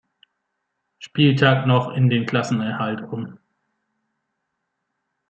[0.97, 3.37] Spieltag noch in den Klassenerhalt um.